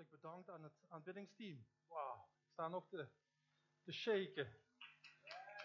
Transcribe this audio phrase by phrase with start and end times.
[0.00, 1.64] hartelijk bedankt aan het aanbiddingsteam.
[1.88, 3.08] Wauw, ik sta nog te,
[3.84, 4.48] te shaken.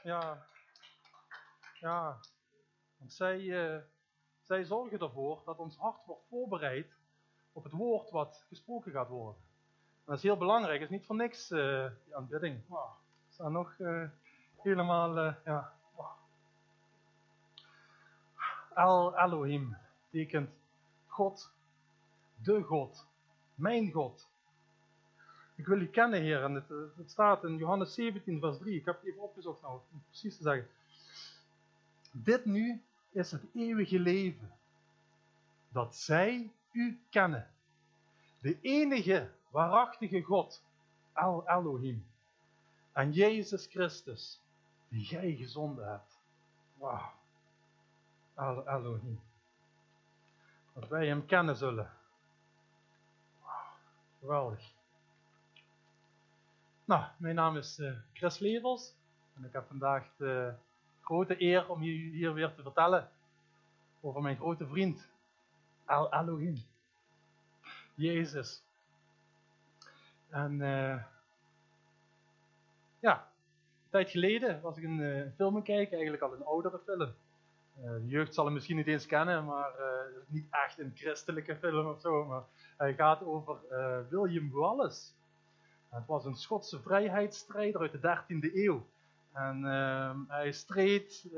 [0.03, 0.47] Ja,
[1.79, 2.19] ja.
[2.97, 3.81] Want zij, uh,
[4.41, 6.97] zij zorgen ervoor dat ons hart wordt voorbereid
[7.51, 9.41] op het woord wat gesproken gaat worden.
[9.95, 12.67] En dat is heel belangrijk, het is niet voor niks, uh, die aanbidding.
[12.67, 12.91] Wow.
[13.27, 14.09] Ik sta nog uh,
[14.55, 15.15] helemaal,
[15.45, 15.73] ja.
[15.91, 16.17] Wow.
[18.73, 19.77] El Elohim
[20.09, 20.49] betekent
[21.05, 21.51] God,
[22.35, 23.13] de God,
[23.55, 24.27] mijn God.
[25.55, 26.43] Ik wil u kennen, Heer.
[26.43, 26.53] En
[26.97, 28.75] het, staat in Johannes 17, vers 3.
[28.75, 30.67] Ik heb het even opgezocht, nou, om precies te zeggen.
[32.11, 34.51] Dit nu is het eeuwige leven.
[35.69, 37.47] Dat zij u kennen.
[38.41, 40.63] De enige waarachtige God,
[41.13, 42.05] El Elohim.
[42.91, 44.41] En Jezus Christus,
[44.87, 46.19] die jij gezonden hebt.
[46.77, 47.13] Wauw.
[48.35, 49.19] El Elohim.
[50.73, 51.94] Dat wij hem kennen zullen.
[54.25, 54.73] Geweldig.
[56.85, 58.95] Nou, mijn naam is uh, Chris Levels.
[59.35, 60.53] En ik heb vandaag de
[61.01, 63.09] grote eer om u hier weer te vertellen
[64.01, 65.09] over mijn grote vriend,
[65.85, 66.63] El Elohim.
[67.95, 68.63] Jezus.
[70.29, 71.03] En uh,
[72.99, 73.31] ja,
[73.83, 77.13] een tijd geleden was ik een uh, film kijken, eigenlijk al een oudere film.
[77.77, 79.71] Uh, de jeugd zal hem misschien niet eens kennen, maar
[80.13, 82.25] het is niet echt een christelijke film of zo.
[82.25, 82.43] Maar
[82.77, 83.57] hij gaat over
[84.09, 85.13] William Wallace.
[85.89, 88.87] Het was een Schotse vrijheidsstrijder uit de 13e eeuw.
[89.33, 91.29] En uh, hij streed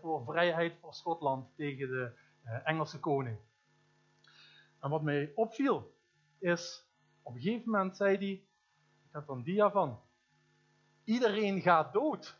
[0.00, 2.12] voor vrijheid voor Schotland tegen de
[2.64, 3.38] Engelse koning.
[4.80, 5.94] En wat mij opviel,
[6.38, 6.86] is
[7.22, 8.32] op een gegeven moment zei hij,
[9.06, 10.00] ik heb er een dia van,
[11.04, 12.38] iedereen gaat dood,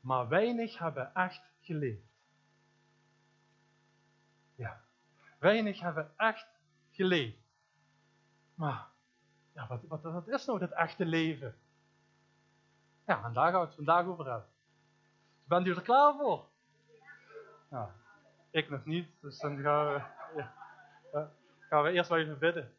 [0.00, 2.15] maar weinig hebben echt geleefd.
[5.46, 6.46] Weinig hebben echt
[6.90, 7.38] geleefd.
[8.54, 8.86] Maar
[9.54, 11.54] ja, wat, wat, is nou dat echte leven?
[13.06, 14.48] Ja, en daar gaan we het vandaag over hebben.
[15.44, 16.48] Bent u er klaar voor?
[17.70, 17.94] Ja,
[18.50, 20.02] ik nog niet, dus dan gaan we,
[20.36, 20.52] ja,
[21.68, 22.72] gaan we eerst wel even bidden.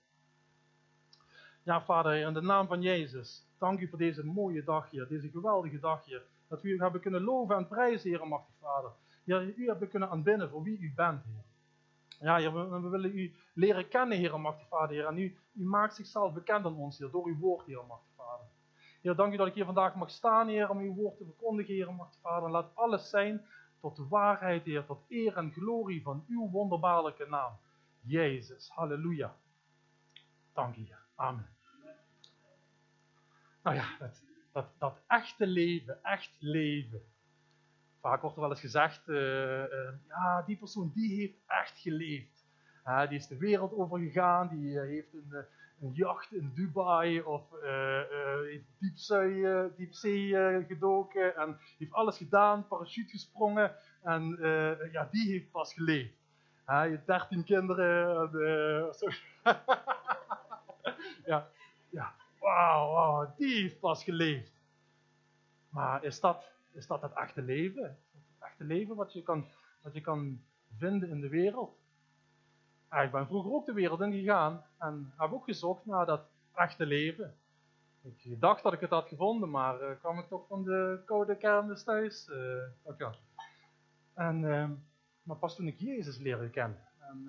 [1.63, 5.29] Ja, vader, in de naam van Jezus, dank u voor deze mooie dag hier, deze
[5.29, 6.21] geweldige dag hier.
[6.47, 8.91] Dat we u hebben kunnen loven en prijzen, Heer machtig Vader.
[9.23, 11.45] Ja, u hebben kunnen aanbinnen voor wie u bent, Heer.
[12.19, 15.05] Ja, we, willen u leren kennen, Heer machtig Vader.
[15.05, 18.45] En u, u maakt zichzelf bekend aan ons, door uw woord, Heer machtig Vader.
[19.01, 21.73] Heer, dank u dat ik hier vandaag mag staan, Heer, om uw woord te verkondigen,
[21.73, 22.49] Heer machtig Vader.
[22.49, 23.45] Laat alles zijn
[23.79, 27.57] tot de waarheid, Heer, tot eer en glorie van uw wonderbaarlijke naam.
[28.01, 29.35] Jezus, halleluja.
[30.53, 31.05] Dank u, Heer.
[31.15, 31.49] Amen.
[33.63, 37.01] Nou ja, dat, dat, dat echte leven, echt leven.
[38.07, 39.67] Vaak wordt er wel eens gezegd, uh, uh,
[40.07, 42.45] ja, die persoon die heeft echt geleefd.
[43.09, 45.45] Die is de wereld overgegaan, die heeft een,
[45.81, 47.43] een, jacht in Dubai of
[48.43, 50.33] heeft diepzee, diepzee
[50.67, 54.37] gedoken en heeft alles gedaan, parachute gesprongen en
[54.91, 56.17] ja, die heeft pas geleefd.
[56.65, 58.31] je hebt dertien kinderen.
[58.31, 58.93] En,
[61.31, 61.47] ja,
[61.89, 64.51] ja, wauw, wow, die heeft pas geleefd.
[65.69, 67.83] Maar is dat is dat het echte leven?
[67.83, 69.45] Het echte leven wat je kan,
[69.81, 70.41] wat je kan
[70.77, 71.85] vinden in de wereld?
[72.89, 76.21] ik ben vroeger ook de wereld in gegaan en heb ook gezocht naar dat
[76.53, 77.35] echte leven.
[78.01, 81.37] Ik dacht dat ik het had gevonden, maar uh, kwam ik toch van de koude
[81.37, 82.27] kermis thuis.
[82.27, 83.07] Uh,
[84.13, 84.69] en, uh,
[85.23, 87.23] maar pas toen ik Jezus leerde kennen en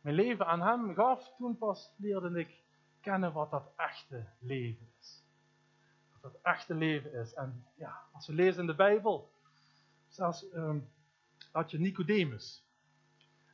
[0.00, 2.62] mijn leven aan Hem gaf, toen pas leerde ik
[3.00, 5.27] kennen wat dat echte leven is
[6.32, 7.34] dat echte leven is.
[7.34, 9.30] En ja, als we lezen in de Bijbel,
[10.08, 10.46] zelfs
[11.52, 12.66] had je Nicodemus.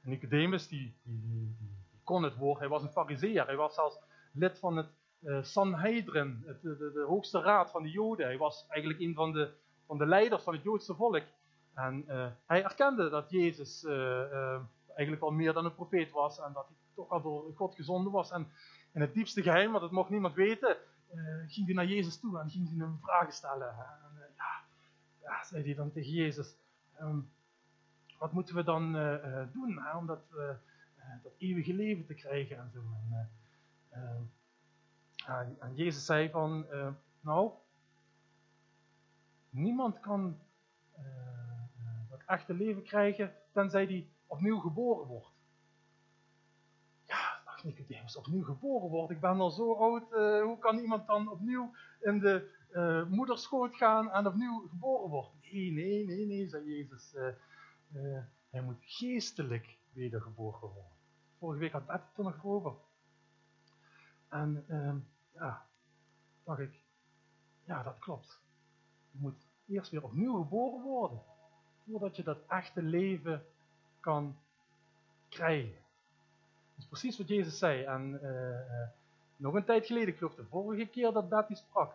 [0.02, 1.56] Nicodemus, die, die,
[2.04, 3.98] kon het woord, hij was een fariseer, hij was zelfs
[4.32, 4.88] lid van het
[5.22, 8.26] uh, Sanhedrin, het, de, de, hoogste raad van de Joden.
[8.26, 9.50] Hij was eigenlijk een van de,
[9.86, 11.22] van de leiders van het Joodse volk.
[11.74, 16.52] En uh, hij erkende dat Jezus uh, eigenlijk al meer dan een profeet was en
[16.52, 18.30] dat hij toch al door God gezonden was.
[18.30, 18.52] En
[18.92, 20.76] in het diepste geheim, want dat mocht niemand weten,
[21.46, 23.68] ging hij naar Jezus toe en ging hij hem vragen stellen.
[23.68, 24.64] En, uh, ja,
[25.22, 26.56] ja, zei hij dan tegen Jezus,
[27.00, 27.30] um,
[28.18, 30.22] wat moeten we dan uh, doen om dat,
[31.22, 32.80] dat, eeuwige leven te krijgen en zo.
[32.80, 33.30] En,
[35.24, 36.66] ehm, en Jezus zei van,
[37.20, 37.52] nou,
[39.50, 40.38] niemand kan
[42.08, 45.33] dat echte leven krijgen tenzij hij opnieuw geboren wordt.
[47.64, 49.10] Nicodemus opnieuw geboren wordt.
[49.12, 53.76] Ik ben al zo oud, uh, hoe kan iemand dan opnieuw in de uh, moederschoot
[53.76, 55.32] gaan en opnieuw geboren worden?
[55.40, 57.14] Nee, nee, nee, nee, zei Jezus.
[57.14, 58.18] Uh,
[58.50, 60.92] hij moet geestelijk wedergeboren worden.
[61.38, 62.74] Vorige week had ik het er nog over.
[64.28, 64.98] En ehm,
[65.32, 65.66] ja,
[66.44, 66.80] dacht ik,
[67.64, 68.40] ja, dat klopt.
[69.10, 71.22] Je moet eerst weer opnieuw geboren worden.
[71.86, 73.46] Voordat je dat echte leven
[74.00, 74.38] kan
[75.28, 75.83] krijgen.
[76.94, 77.84] Precies wat Jezus zei.
[77.84, 78.88] En uh,
[79.36, 81.92] nog een tijd geleden, ik geloof de vorige keer dat Betty sprak.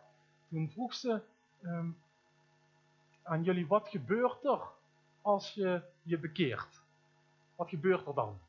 [0.49, 1.21] Toen vroeg ze
[1.61, 1.97] um,
[3.23, 4.61] aan jullie, wat gebeurt er
[5.21, 6.81] als je je bekeert?
[7.55, 8.39] Wat gebeurt er dan?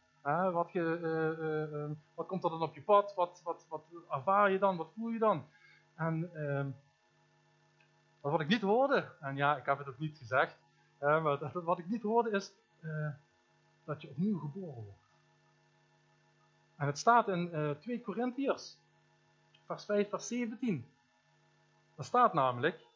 [0.53, 3.15] wat, uh, uh, wat, komt er dan op je pad?
[3.15, 4.77] Wat, wat, wat, ervaar je dan?
[4.77, 5.45] Wat voel je dan?
[5.95, 6.69] En ehm,
[8.21, 10.57] wat ik niet hoorde, en ja, ik heb het ook niet gezegd,
[10.99, 13.09] maar wat ik niet hoorde is eh,
[13.85, 15.00] dat je opnieuw geboren wordt.
[16.81, 18.77] En het staat in uh, 2 Korintiërs,
[19.65, 20.87] vers 5, vers 17.
[21.95, 22.87] Daar staat namelijk,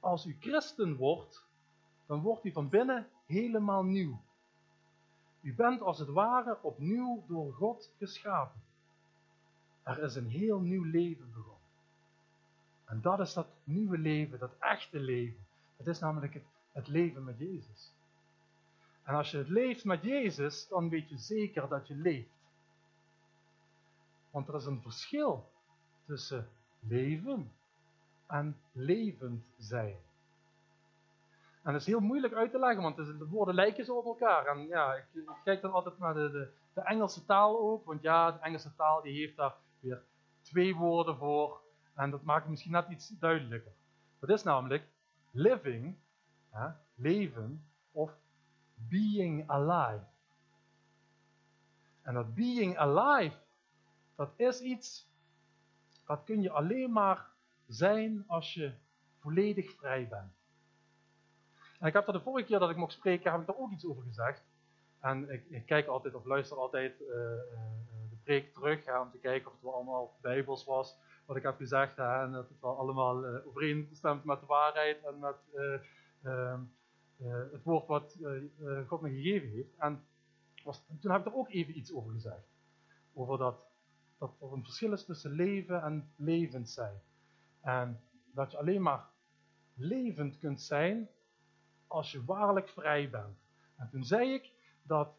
[0.00, 1.44] als u christen wordt,
[2.06, 4.20] dan wordt u van binnen helemaal nieuw.
[5.40, 8.60] U bent als het ware opnieuw door God geschapen.
[9.82, 11.68] Er is een heel nieuw leven begonnen.
[12.84, 15.46] En dat is dat nieuwe leven, dat echte leven.
[15.76, 16.40] Het is namelijk
[16.72, 17.92] het leven met Jezus.
[19.08, 22.46] En als je leeft met Jezus, dan weet je zeker dat je leeft.
[24.30, 25.50] Want er is een verschil
[26.06, 26.48] tussen
[26.80, 27.52] leven
[28.26, 29.96] en levend zijn.
[31.62, 34.46] En dat is heel moeilijk uit te leggen, want de woorden lijken zo op elkaar.
[34.46, 35.04] En ja, ik,
[35.44, 39.02] kijk dan altijd naar de, de, de, Engelse taal ook, want ja, de Engelse taal
[39.02, 40.02] die heeft daar weer
[40.42, 41.60] twee woorden voor.
[41.94, 43.72] En dat maakt het misschien net iets duidelijker.
[44.18, 44.84] Dat is namelijk
[45.30, 45.96] living,
[46.94, 48.16] leven, of
[48.88, 50.04] being alive.
[52.02, 53.36] En dat being alive,
[54.14, 55.08] dat is iets,
[56.06, 57.26] dat kun je alleen maar
[57.66, 58.72] zijn als je
[59.18, 60.32] volledig vrij bent.
[61.78, 63.70] En ik heb er de vorige keer dat ik mocht spreken, heb ik daar ook
[63.70, 64.42] iets over gezegd.
[65.00, 67.08] En ik, ik kijk altijd of luister altijd uh,
[68.10, 71.42] de preek terug, hè, om te kijken of het wel allemaal bijbels was, wat ik
[71.42, 71.96] heb gezegd.
[71.96, 75.36] Hè, en dat het wel allemaal uh, overeenstemt met de waarheid en met
[76.22, 76.60] ehm,
[77.26, 78.18] het woord wat
[78.86, 79.76] God me gegeven heeft.
[79.76, 80.04] En
[80.64, 82.48] was, toen heb ik er ook even iets over gezegd.
[83.12, 83.68] Over dat,
[84.18, 87.00] dat er een verschil is tussen leven en levend zijn.
[87.60, 88.00] En
[88.32, 89.08] dat je alleen maar
[89.74, 91.08] levend kunt zijn
[91.86, 93.38] als je waarlijk vrij bent.
[93.76, 95.16] En toen zei ik dat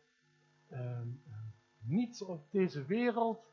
[0.72, 1.02] uh,
[1.80, 3.48] niets op deze wereld,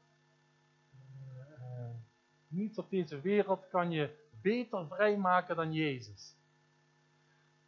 [2.48, 6.36] niets op deze wereld kan je beter vrijmaken dan Jezus.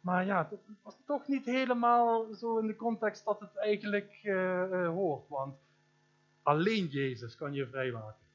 [0.01, 4.87] Maar ja, het was toch niet helemaal zo in de context dat het eigenlijk uh,
[4.87, 5.27] hoort.
[5.27, 5.55] Want
[6.43, 8.27] alleen Jezus kan je vrijmaken.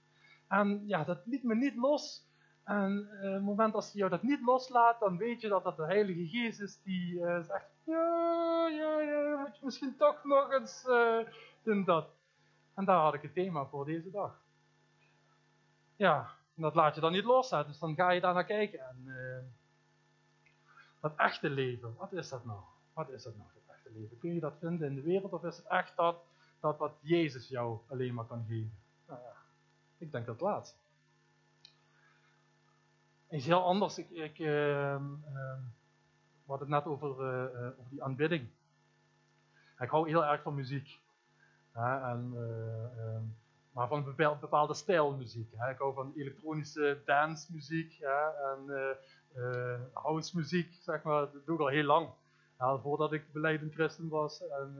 [0.49, 2.29] En ja, dat liet me niet los
[2.65, 5.77] en uh, het moment als je jou dat niet loslaat, dan weet je dat dat
[5.77, 10.85] de Heilige Geest is die zegt, ja, ja, ja, moet je misschien toch nog eens
[10.89, 11.19] uh,
[11.63, 12.09] doen dat.
[12.75, 14.43] En daar had ik het thema voor deze dag.
[15.97, 18.81] Ja, en dat laat je dan niet los, dus dan ga je daar naar kijken.
[18.81, 19.07] En
[21.05, 22.61] dat echte leven, wat is dat nou?
[22.93, 24.19] Wat is dat nou, dat echte leven?
[24.19, 26.17] Kun je dat vinden in de wereld of is het echt dat,
[26.61, 28.79] dat wat Jezus jou alleen maar kan geven?
[29.07, 29.37] Nou ja,
[29.99, 30.77] ik denk dat laatste
[33.35, 33.99] is heel anders.
[33.99, 35.03] Ik, ik uh,
[36.47, 38.49] had het net over, uh, over die aanbidding.
[39.79, 41.01] Ik hou heel erg van muziek.
[41.73, 43.21] Hè, en, uh,
[43.71, 45.53] maar van een bepaalde stijl muziek.
[45.57, 45.71] Hè.
[45.71, 48.67] Ik hou van elektronische dance muziek en
[49.93, 51.21] house muziek, zeg maar.
[51.21, 52.09] Dat doe ik al heel lang.
[52.83, 54.47] Voordat ik beleidend christen was.
[54.49, 54.77] En,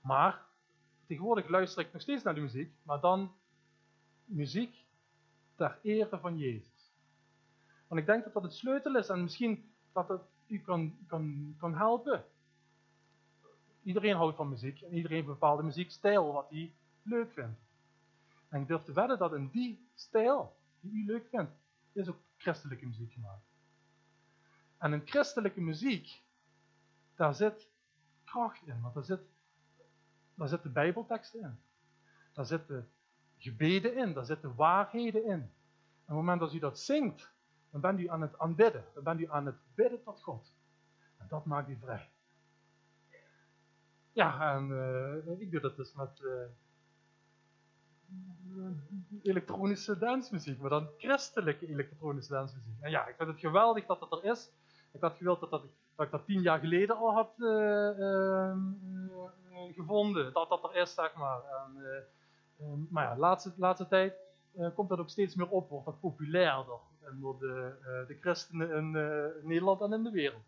[0.00, 0.42] maar
[1.06, 3.32] tegenwoordig luister ik nog steeds naar de muziek, maar dan
[4.24, 4.84] muziek
[5.54, 6.92] ter ere van Jezus.
[7.86, 11.54] Want ik denk dat dat het sleutel is en misschien dat het u kan, kan,
[11.58, 12.24] kan helpen.
[13.82, 17.60] Iedereen houdt van muziek en iedereen heeft een bepaalde muziekstijl wat hij leuk vindt.
[18.48, 21.52] En ik durf te wedden dat in die stijl, die u leuk vindt,
[21.92, 23.48] is ook christelijke muziek gemaakt.
[24.78, 26.22] En in christelijke muziek,
[27.14, 27.68] daar zit
[28.24, 29.20] kracht in, want daar zit,
[30.34, 31.60] daar zitten bijbelteksten in.
[32.32, 32.90] Daar zitten
[33.36, 35.30] gebeden in, daar zitten waarheden in.
[35.30, 35.48] En
[36.06, 37.30] op het moment dat u dat zingt,
[37.70, 38.84] dan bent u aan het aanbidden.
[38.94, 40.54] Dan bent u aan het bidden tot God.
[41.16, 42.10] En dat maakt u vrij.
[44.12, 46.42] Ja, en uh, ik doe dat dus met uh,
[49.22, 52.80] elektronische dansmuziek, maar dan christelijke elektronische dansmuziek.
[52.80, 54.50] En ja, ik vind het geweldig dat dat er is.
[54.92, 55.62] Ik had gewild dat, dat,
[55.94, 58.56] dat ik dat tien jaar geleden al had uh,
[59.74, 61.40] gevonden, dat dat er is, zeg maar.
[61.44, 62.04] En,
[62.60, 64.14] Ehm, maar ja, de laatste, laatste tijd
[64.74, 66.78] komt dat ook steeds meer op, wordt dat populairder
[67.20, 67.74] door de,
[68.08, 68.90] de christenen in
[69.42, 70.42] Nederland en in de wereld.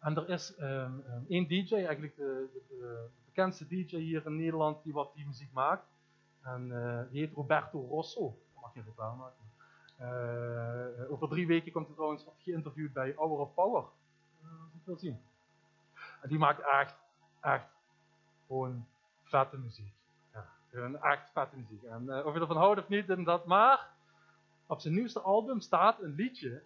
[0.00, 4.92] En er is um, één DJ, eigenlijk de, de, bekendste DJ hier in Nederland, die
[4.92, 5.86] wat die muziek maakt.
[6.44, 8.38] En uh, die heet Roberto Rosso.
[8.60, 9.42] Mag je reclame maken.
[10.00, 13.84] Uh, over drie weken komt hij trouwens geïnterviewd bij Hour of Power.
[14.42, 15.20] Uh, dat wil zien.
[16.20, 16.96] En die maakt echt,
[17.40, 17.66] echt
[18.46, 18.86] gewoon
[19.22, 19.94] vette muziek.
[20.72, 21.82] Ja, echt vette muziek.
[21.82, 23.92] En of je ervan houdt of niet, en dat maar.
[24.66, 26.62] Op zijn nieuwste album staat een liedje.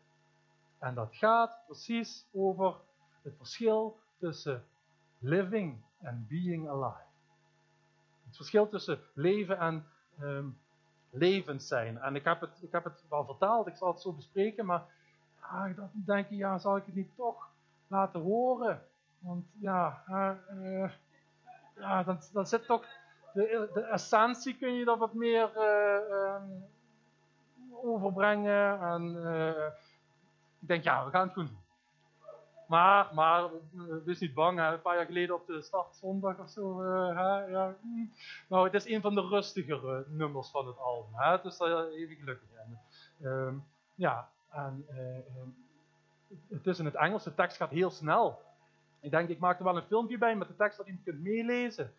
[0.78, 2.74] En dat gaat precies over
[3.22, 4.64] het verschil tussen
[5.18, 7.07] living en being alive.
[8.28, 9.84] Het verschil tussen leven en
[10.20, 10.58] um,
[11.10, 11.98] levend zijn.
[11.98, 14.82] En ik heb, het, ik heb het wel vertaald, ik zal het zo bespreken, maar
[15.40, 17.48] ah, dan denk ik, ja, zal ik het niet toch
[17.86, 18.82] laten horen?
[19.18, 20.90] Want ja, uh,
[21.76, 22.84] ja dan, dan zit toch
[23.32, 26.64] de, essentie, kun je dat wat meer uh, um,
[27.82, 28.80] overbrengen.
[28.80, 29.66] En uh,
[30.60, 31.67] ik denk, ja, we gaan het goed doen.
[32.68, 33.48] Maar, maar,
[34.04, 34.72] wees niet bang, hè.
[34.72, 36.82] een paar jaar geleden op de startzondag of zo.
[36.82, 37.74] Uh, hè, ja.
[38.48, 41.14] Nou, het is een van de rustigere nummers van het album.
[41.14, 41.40] Hè.
[41.42, 42.48] Dus daar even gelukkig.
[43.20, 43.52] Uh,
[43.94, 44.96] ja, en uh,
[46.48, 48.40] het is in het Engels, de tekst gaat heel snel.
[49.00, 51.22] Ik denk, ik maak er wel een filmpje bij met de tekst dat je kunt
[51.22, 51.92] meelezen.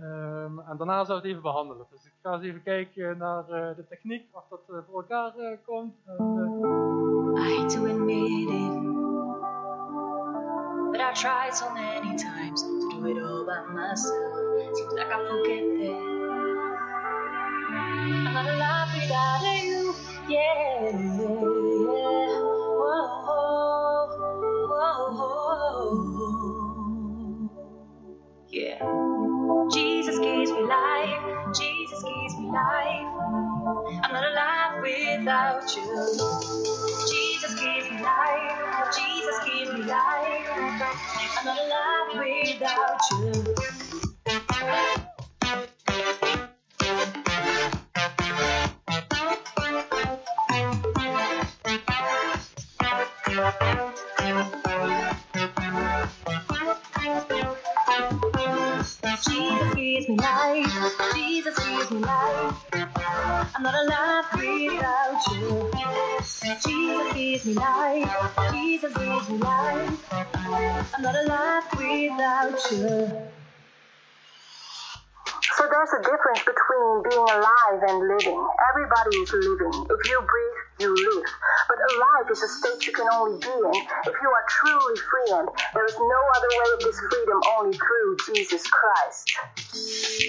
[0.00, 1.86] Um, en daarna zou ik het even behandelen.
[1.90, 5.94] Dus ik ga eens even kijken naar de techniek, of dat voor elkaar komt.
[7.36, 8.67] I hate
[11.08, 14.76] I tried so many times to do it all by myself.
[14.76, 16.18] Seems like I forget that
[17.70, 19.94] I'm not alive without you.
[20.28, 20.92] Yeah,
[22.76, 24.08] whoa,
[24.68, 26.28] whoa,
[28.50, 28.78] yeah.
[29.72, 31.54] Jesus gives me life.
[31.56, 33.06] Jesus gives me life.
[34.04, 35.86] I'm not alive without you.
[37.08, 38.94] Jesus gives me life.
[38.94, 40.27] Jesus gives me life.
[40.80, 43.54] I'm not alive without you.
[59.22, 61.14] Jesus gives me life.
[61.14, 62.64] Jesus gives me life.
[63.54, 66.07] I'm not alive without you.
[67.38, 68.50] Gives me life.
[68.50, 70.12] Jesus gives me life.
[70.12, 73.06] I'm not alive without you.
[75.54, 78.48] So there's a difference between being alive and living.
[78.70, 79.86] Everybody is living.
[79.86, 81.30] If you breathe, you live.
[81.68, 85.38] But alive is a state you can only be in if you are truly free,
[85.38, 89.38] and there is no other way of this freedom only through Jesus Christ.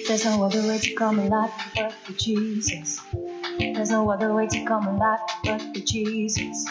[0.08, 3.02] There's no other way to come alive but through Jesus.
[3.58, 6.68] There's no other way to come alive but through Jesus.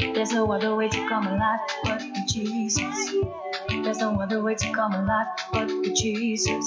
[0.00, 3.14] There's no other way to come alive but with Jesus.
[3.68, 6.64] There's no other way to come alive but with Jesus.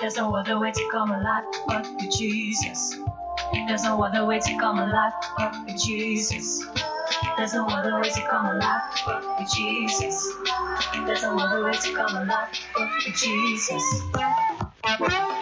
[0.00, 2.96] There's no other way to come alive but with Jesus.
[3.66, 6.64] There's no other way to come alive but with Jesus.
[7.36, 10.32] There's no other way to come alive but with Jesus.
[11.04, 13.82] There's no other way to come alive but Jesus.
[14.88, 15.35] Jesus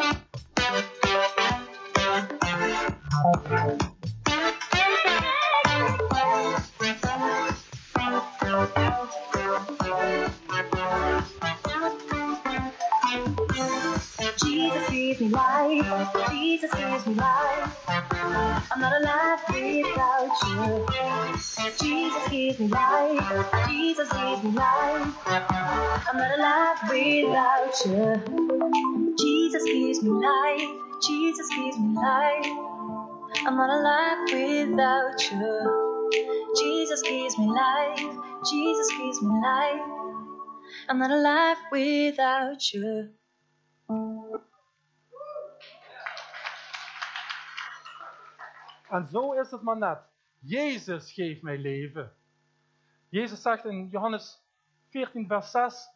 [22.54, 23.68] Jesus gives me life.
[23.68, 25.14] Jesus gives me life.
[25.26, 29.16] I'm not alive without you.
[29.18, 30.68] Jesus gives me life.
[31.02, 32.46] Jesus gives me life.
[33.46, 36.52] I'm not alive without you.
[36.56, 37.98] Jesus gives me life.
[38.48, 39.82] Jesus gives me life.
[40.88, 43.08] I'm not alive without you.
[48.90, 49.98] En zo is het maar net.
[50.40, 52.12] Jezus geeft mij leven.
[53.14, 54.42] Jezus zegt in Johannes
[54.88, 55.88] 14, vers 6: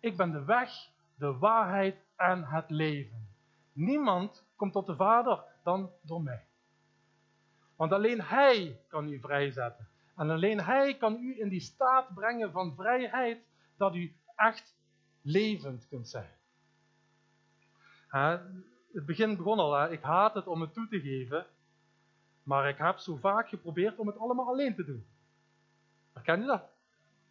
[0.00, 0.70] Ik ben de weg,
[1.14, 3.28] de waarheid en het leven.
[3.72, 6.44] Niemand komt tot de Vader dan door mij.
[7.76, 9.88] Want alleen Hij kan u vrijzetten.
[10.16, 13.42] En alleen Hij kan u in die staat brengen van vrijheid
[13.76, 14.76] dat u echt
[15.22, 16.34] levend kunt zijn.
[18.92, 21.46] het begin begon al, ik haat het om het toe te geven,
[22.42, 25.06] maar ik heb zo vaak geprobeerd om het allemaal alleen te doen.
[26.20, 26.62] Herken je dat?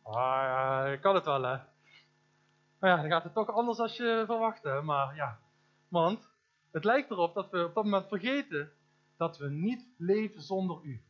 [0.03, 1.57] Ah ik kan het wel hè.
[2.79, 4.81] Maar ja, dan gaat het toch anders als je verwacht hè.
[4.81, 5.39] Maar ja,
[5.87, 6.29] want
[6.71, 8.71] het lijkt erop dat we op dat moment vergeten
[9.17, 11.01] dat we niet leven zonder u.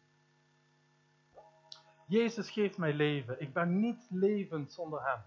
[2.07, 3.41] Jezus geeft mij leven.
[3.41, 5.21] Ik ben niet levend zonder Hem.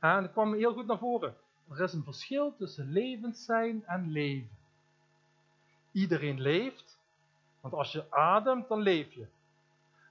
[0.00, 1.36] En dat kwam heel goed naar voren.
[1.70, 4.56] Er is een verschil tussen levend zijn en leven.
[5.92, 6.98] Iedereen leeft,
[7.60, 9.26] want als je ademt, dan leef je.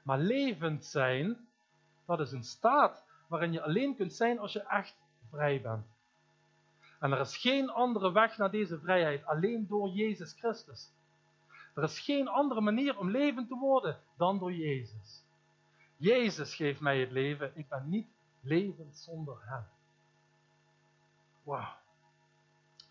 [0.01, 1.47] Maar levend zijn,
[2.05, 4.95] dat is een staat waarin je alleen kunt zijn als je echt
[5.29, 5.85] vrij bent.
[6.99, 10.91] En er is geen andere weg naar deze vrijheid, alleen door Jezus Christus.
[11.75, 15.23] Er is geen andere manier om levend te worden dan door Jezus.
[15.97, 18.07] Jezus geeft mij het leven, ik ben niet
[18.41, 19.65] levend zonder Hem.
[21.43, 21.73] Wauw.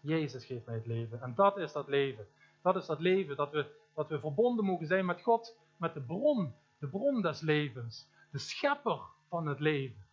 [0.01, 1.23] Jezus geeft mij het leven.
[1.23, 2.27] En dat is dat leven.
[2.63, 6.01] Dat is dat leven, dat we, dat we verbonden mogen zijn met God, met de
[6.01, 10.05] bron, de bron des levens, de schepper van het leven.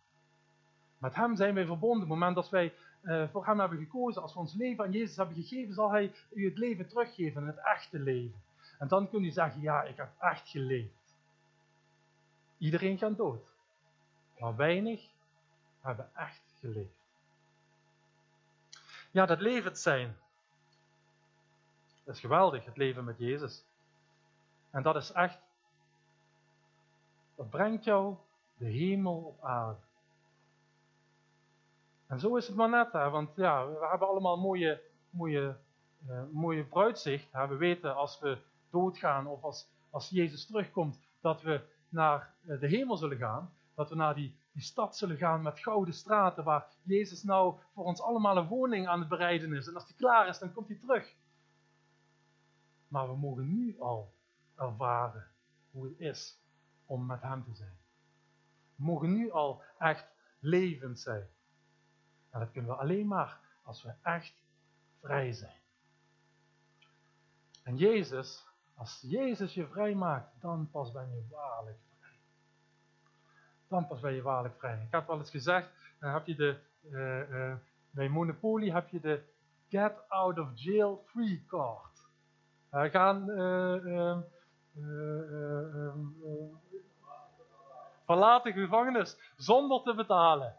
[0.98, 2.02] Met Hem zijn wij verbonden.
[2.02, 4.92] Op het moment dat wij uh, voor Hem hebben gekozen, als we ons leven aan
[4.92, 8.42] Jezus hebben gegeven, zal Hij u het leven teruggeven, het echte leven.
[8.78, 11.16] En dan kun je zeggen, ja, ik heb echt geleefd.
[12.58, 13.52] Iedereen gaat dood.
[14.38, 15.08] Maar weinig
[15.80, 16.96] hebben echt geleefd.
[19.10, 20.16] Ja, dat levend zijn.
[22.04, 23.64] Dat is geweldig, het leven met Jezus.
[24.70, 25.38] En dat is echt,
[27.38, 28.16] dat brengt jou
[28.56, 29.80] de hemel op aarde.
[32.06, 35.56] En zo is het maar net, want ja, we hebben allemaal mooie, mooie,
[36.08, 37.30] uh, mooie vooruitzicht.
[37.32, 38.38] We weten als we
[38.70, 43.52] doodgaan of als, als Jezus terugkomt, dat we naar eh, de hemel zullen gaan.
[43.74, 47.84] Dat we naar die, die stad zullen gaan met gouden straten, waar Jezus nou voor
[47.84, 49.66] ons allemaal een woning aan het bereiden is.
[49.66, 51.14] En als die klaar is, dan komt hij terug.
[52.88, 54.12] Maar we mogen nu al
[54.56, 55.26] ervaren
[55.70, 56.46] hoe het is
[56.88, 57.76] om met Hem te zijn.
[58.76, 60.06] We mogen nu al echt
[60.40, 61.28] levend zijn.
[62.30, 64.34] En dat kunnen we alleen maar als we echt
[65.00, 65.60] vrij zijn.
[67.62, 72.18] En Jezus, als Jezus je vrij maakt, dan pas ben je waarlijk vrij.
[73.68, 74.82] Dan pas ben je waarlijk vrij.
[74.82, 76.58] Ik heb wel eens gezegd, dan heb je de,
[76.90, 77.54] uh, uh,
[77.90, 79.22] bij Monopoly heb je de
[79.68, 82.06] get out of jail free card.
[82.72, 83.30] Uh, gaan
[88.08, 90.56] uh, verlaten gevangenis zonder te betalen.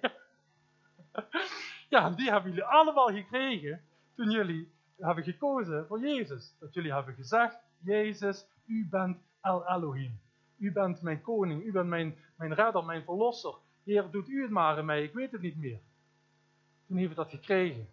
[1.88, 6.56] ja, die hebben jullie allemaal gekregen toen jullie hebben gekozen voor Jezus.
[6.58, 10.20] Dat jullie hebben gezegd, Jezus, u bent El Elohim.
[10.56, 13.54] U bent mijn koning, u bent mijn, mijn redder, mijn verlosser.
[13.84, 15.80] Heer, doet u het maar in mij, ik weet het niet meer.
[16.86, 17.88] Toen heeft u dat gekregen.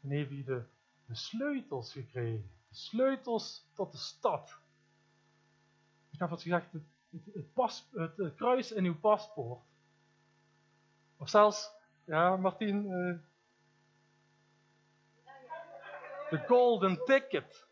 [0.00, 0.62] Toen u de,
[1.06, 2.50] de sleutels gekregen.
[2.68, 4.58] De sleutels tot de stad.
[6.10, 6.66] Ik heb wat gezegd,
[7.34, 9.60] het, pas, het, kruis in uw paspoort.
[11.16, 11.72] Of zelfs,
[12.04, 13.18] ja, Martien, uh,
[16.30, 17.66] de golden ticket.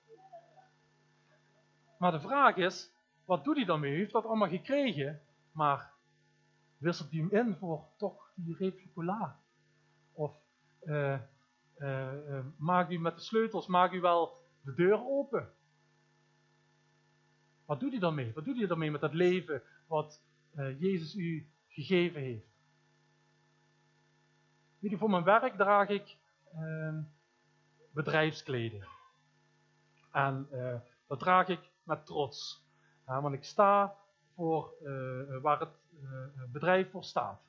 [1.99, 2.91] Maar de vraag is,
[3.25, 3.93] wat doet hij daarmee?
[3.93, 5.21] U heeft dat allemaal gekregen,
[5.53, 5.93] maar
[6.79, 9.41] wisselt hij hem in voor toch die reep chocola?
[10.13, 10.37] Of
[10.83, 11.19] uh,
[12.57, 15.55] maakt u met de sleutels, maakt u wel de deur open?
[17.73, 18.33] Wat doet hij daarmee?
[18.33, 20.23] Wat doet hij daarmee met dat leven wat
[20.79, 22.47] Jezus u gegeven heeft?
[24.81, 26.17] U, voor mijn werk draag ik
[26.53, 27.03] ehm,
[27.91, 28.85] bedrijfskleding.
[30.11, 30.75] En uh,
[31.07, 32.67] dat draag ik met trots.
[33.05, 33.97] want ik sta
[34.35, 36.11] voor uh, waar het uh,
[36.49, 37.41] bedrijf voor staat.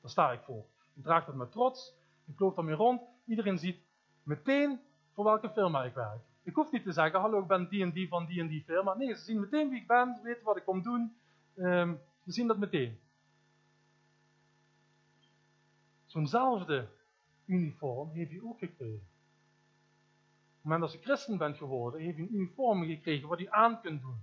[0.00, 0.64] Daar sta ik voor.
[0.94, 1.94] Ik draag dat met trots.
[2.26, 3.02] Ik loop daarmee rond.
[3.26, 3.80] Iedereen ziet
[4.22, 4.80] meteen
[5.12, 6.27] voor welke firma ik werk.
[6.48, 8.62] Ik hoef niet te zeggen, hallo, ik ben die en die van die en die
[8.64, 8.94] firma.
[8.94, 11.16] Nee, ze zien meteen wie ik ben, ze weten wat ik kom doen.
[11.56, 12.98] Um, ze zien dat meteen.
[16.06, 16.88] Zo'nzelfde
[17.46, 19.06] uniform heeft u ook gekregen
[20.68, 24.00] moment als je christen bent geworden, heeft je een uniform gekregen wat je aan kunt
[24.00, 24.22] doen.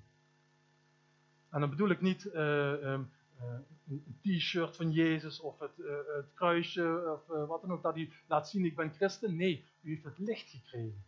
[1.49, 3.11] En dan bedoel ik niet uh, um,
[3.41, 3.57] uh,
[3.87, 8.11] een t-shirt van Jezus of het, uh, het kruisje of wat dan ook, dat hij
[8.27, 9.35] laat zien ik ben christen.
[9.35, 11.03] Nee, u heeft het licht gekregen.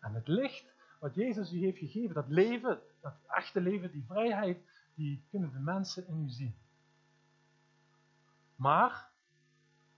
[0.00, 4.58] En het licht wat Jezus u heeft gegeven, dat leven, dat echte leven, die vrijheid,
[4.94, 6.54] die kunnen de mensen in u zien.
[8.56, 9.10] Maar,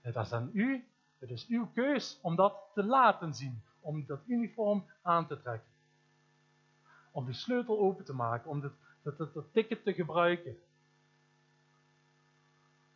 [0.01, 0.87] het is aan u,
[1.19, 5.71] het is uw keus om dat te laten zien om dat uniform aan te trekken.
[7.11, 10.57] Om die sleutel open te maken, om dat, dat, dat, ticket te gebruiken.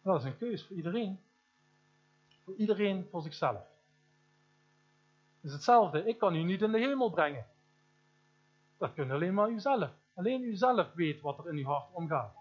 [0.02, 1.20] Dat is een keus voor iedereen.
[2.44, 3.72] Voor iedereen voor zichzelf.
[5.43, 7.45] Is hetzelfde, ik kan u niet in de hemel brengen.
[8.77, 9.91] Dat kunt alleen maar uzelf.
[10.13, 12.36] Alleen uzelf weet wat er in uw hart omgaat.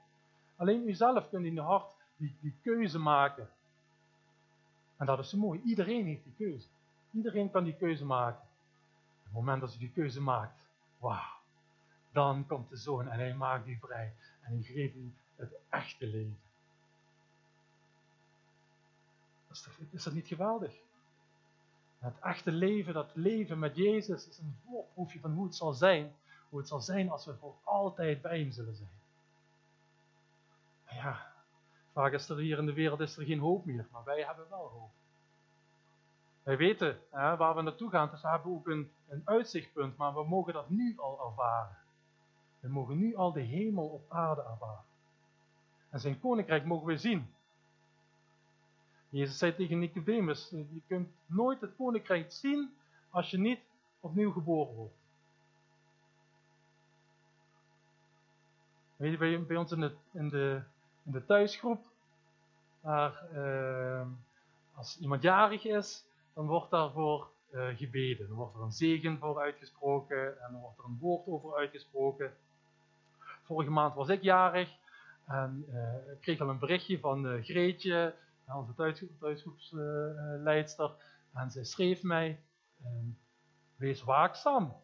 [0.56, 3.48] Alleen uzelf kunt in uw hart die, die keuze maken.
[4.96, 5.60] En dat is zo mooi.
[5.64, 6.66] Iedereen heeft die keuze.
[7.10, 8.40] Iedereen kan die keuze maken.
[8.40, 10.66] Op het moment dat je die keuze maakt,
[10.98, 11.40] wauw,
[12.12, 14.14] dan komt de zoon en hij maakt die vrij.
[14.42, 16.38] en ik geef u het echte leven.
[19.50, 20.74] Is dat, is dat niet geweldig?
[22.02, 26.14] Het echte leven, dat leven met Jezus, is een voorproefje van hoe het zal zijn.
[26.48, 28.90] Hoe het zal zijn als we voor altijd bij Hem zullen zijn.
[30.86, 31.32] ja,
[31.92, 34.48] vaak is er hier in de wereld is er geen hoop meer, maar wij hebben
[34.48, 34.90] wel hoop.
[36.42, 40.14] Wij weten hè, waar we naartoe gaan, dus we hebben ook een, een uitzichtpunt, maar
[40.14, 41.76] we mogen dat nu al ervaren.
[42.60, 44.84] We mogen nu al de hemel op aarde ervaren.
[45.90, 47.34] En zijn koninkrijk mogen we zien.
[49.12, 52.74] Jezus zei tegen Nicodemus, je kunt nooit het koninkrijk zien
[53.10, 53.60] als je niet
[54.00, 54.94] opnieuw geboren wordt.
[58.96, 60.62] Weet je, bij, ons in de, in de,
[61.02, 61.86] in de thuisgroep,
[62.80, 64.06] waar, uh,
[64.74, 68.28] als iemand jarig is, dan wordt daarvoor uh, gebeden.
[68.28, 72.32] Dan wordt er een zegen voor uitgesproken en dan wordt er een woord over uitgesproken.
[73.42, 74.70] Vorige maand was ik jarig
[75.26, 78.14] en uh, ik kreeg al een berichtje van uh, Greetje,
[78.46, 80.94] onze thuis, thuisgroepsleidster.
[81.32, 82.44] en zij schreef mij,
[82.82, 83.06] ehm,
[83.76, 84.76] wees waakzaam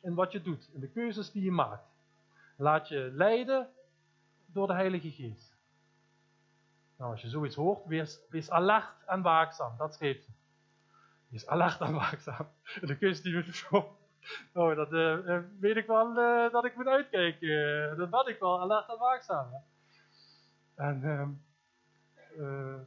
[0.00, 1.88] in wat je doet, in de keuzes die je maakt.
[2.56, 3.68] Laat je leiden
[4.46, 5.56] door de Heilige Geest.
[6.96, 9.76] Nou, als je zoiets hoort, wees, wees alert en waakzaam.
[9.76, 10.30] Dat schreef ze.
[11.28, 12.48] Wees alert en waakzaam.
[12.80, 13.92] De keuze die we
[14.52, 16.14] Oh, dat uh, weet ik wel
[16.50, 17.96] dat ik moet uitkijken.
[17.96, 19.50] Dat ben ik wel, alert en waakzaam.
[19.52, 19.58] Hè?
[20.84, 21.44] En
[22.38, 22.82] ehm,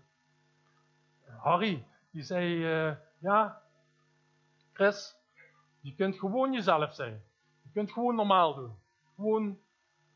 [1.38, 2.66] Harry, die zei,
[3.20, 3.62] ja,
[4.74, 5.16] Chris,
[5.80, 7.24] je kunt gewoon jezelf zijn.
[7.62, 8.80] Je kunt gewoon normaal doen.
[9.16, 9.60] Gewoon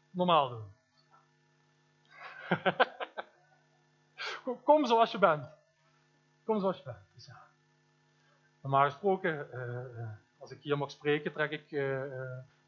[0.09, 0.73] normaal doen.
[4.63, 5.49] Kom zoals je bent.
[6.43, 6.97] Kom zoals je bent.
[7.13, 7.31] Dus.
[8.61, 11.71] Normaal gesproken, uh, als ik hier mag spreken, trek ik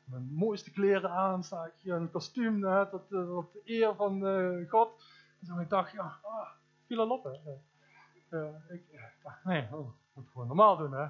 [0.04, 4.21] mijn mooiste kleren aan, sta ik hier in een kostuum, tot, tot de eer van
[4.69, 5.04] God.
[5.47, 6.49] Zo ik dacht, ja, ah,
[6.86, 7.23] viel al op.
[7.23, 8.73] Hè.
[8.73, 8.84] ik,
[9.43, 10.93] nee, oh, moet gewoon normaal doen.
[10.93, 11.08] Hè.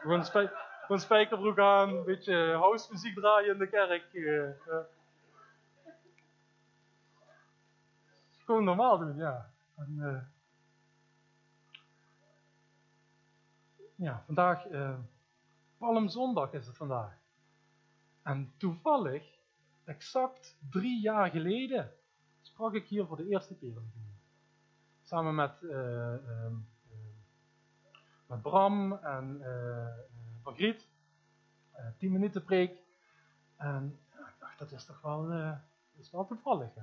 [0.00, 4.06] Gewoon, spij gewoon spijkerbroek aan, een beetje house muziek draaien in de kerk.
[8.44, 9.50] Gewoon normaal doen, ja.
[9.88, 10.22] Uh,
[13.94, 14.98] ja, vandaag, uh,
[15.78, 17.18] Palmzondag is het vandaag.
[18.22, 19.38] En toevallig,
[19.84, 21.92] exact drie jaar geleden,
[22.62, 23.82] sprak ik hier voor de eerste keer.
[25.02, 26.14] Samen met, uh,
[28.26, 29.42] met Bram en
[30.42, 30.88] Margriet.
[31.98, 32.78] tien minuten preek.
[33.56, 35.32] En ik dacht, dat is toch wel,
[35.98, 36.74] is wel toevallig.
[36.74, 36.82] Hè?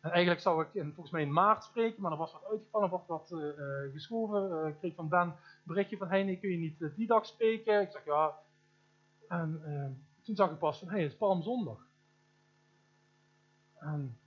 [0.00, 2.88] En eigenlijk zou ik in, volgens mij in maart spreken, maar er was wat uitgevallen,
[2.88, 4.50] wordt wat uh, geschoven.
[4.50, 7.26] Uh, ik kreeg van Ben een berichtje van, hey, nee, kun je niet die dag
[7.26, 7.80] spreken?
[7.80, 8.38] Ik zeg, ja.
[9.28, 11.86] En toen zag ik pas van, hey, het is Palmzondag.
[13.78, 14.18] En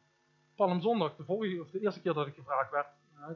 [0.60, 2.88] Palmzondag, de, volgende, of de eerste keer dat ik gevraagd werd,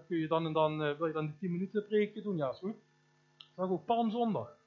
[0.08, 2.38] kun je dan en dan, wil je dan die 10 minuten preken doen?
[2.38, 2.76] Ja, is goed.
[3.56, 4.58] Zag ook Palmzondag.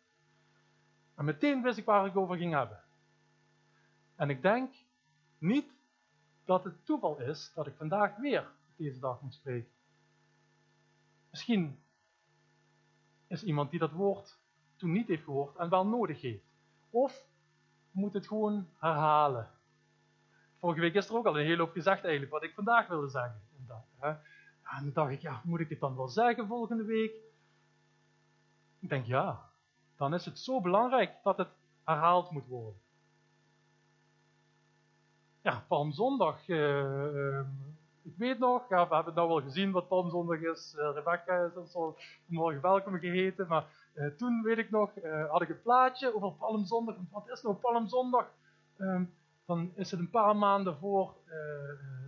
[1.14, 2.80] En meteen wist ik waar ik over ging hebben.
[4.14, 4.74] En ik denk
[5.38, 5.72] niet
[6.44, 9.70] dat het toeval is dat ik vandaag weer deze dag moet spreken.
[11.30, 11.78] Misschien
[13.26, 14.38] is iemand die dat woord
[14.76, 16.44] toen niet heeft gehoord en wel nodig heeft.
[16.90, 17.26] Of
[17.90, 19.50] moet het gewoon herhalen.
[20.66, 23.08] Vorige week is er ook al een hele hoop gezegd eigenlijk wat ik vandaag wilde
[23.08, 23.40] zeggen.
[23.58, 23.66] En
[24.82, 27.12] dan dacht ik, ja, moet ik het dan wel zeggen volgende week?
[28.78, 29.50] Ik denk ja,
[29.96, 31.48] dan is het zo belangrijk dat het
[31.84, 32.80] herhaald moet worden
[35.46, 36.48] ja, Palmzondag.
[36.48, 37.40] Uh,
[38.02, 40.74] ik weet nog, we hebben nou wel gezien wat Palmzondag is.
[40.78, 43.46] Uh, Rebecca is ons al vanmorgen welkom geheten.
[43.48, 44.90] Maar uh, toen, weet ik nog,
[45.28, 46.94] had ik een plaatje over Palmzondag.
[47.10, 48.26] Wat is nou Palmzondag?
[48.76, 49.04] Ehm,
[49.46, 51.14] dan is het een paar maanden voor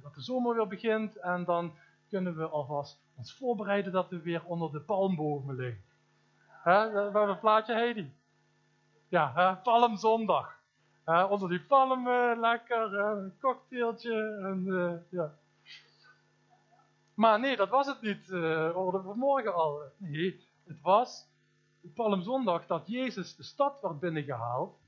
[0.02, 1.16] dat de zomer weer begint.
[1.16, 1.72] En dan
[2.08, 5.84] kunnen we alvast ons voorbereiden dat we weer onder de palmbomen liggen.
[6.46, 6.90] Hè?
[6.90, 8.12] Hebben een plaatje, Heidi.
[9.08, 9.60] Ja?
[9.62, 10.56] Palmzondag.
[11.04, 14.38] Onder die palmen, lekker, een cocktailtje.
[14.42, 15.34] En, uh, ja.
[17.14, 18.28] Maar nee, dat was het niet.
[18.28, 19.82] Uh, we vanmorgen al.
[19.96, 21.26] Nee, het was
[21.94, 24.78] Palmzondag dat Jezus de stad werd binnengehaald.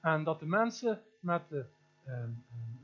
[0.00, 1.66] En dat de mensen met de,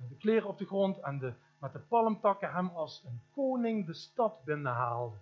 [0.08, 3.94] de kleren op de grond en de, met de palmtakken hem als een koning de
[3.94, 5.20] stad binnenhaalden.